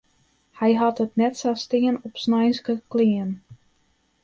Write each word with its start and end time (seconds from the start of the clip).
Hy 0.59 0.69
hat 0.79 1.01
it 1.05 1.13
net 1.19 1.35
sa 1.41 1.51
stean 1.63 1.95
op 2.07 2.15
sneinske 2.23 2.73
klean. 2.91 3.31